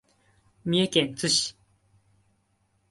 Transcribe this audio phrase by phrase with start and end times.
[0.65, 1.55] 三重県津市